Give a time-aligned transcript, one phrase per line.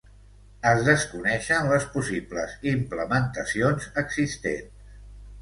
[0.69, 4.91] Es desconeixen les possibles implementacions existents.